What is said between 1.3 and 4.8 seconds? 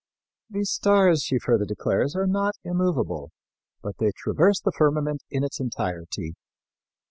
further declares, are not immovable, but they traverse the